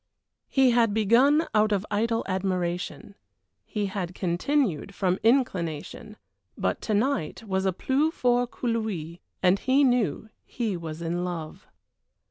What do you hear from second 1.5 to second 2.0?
out of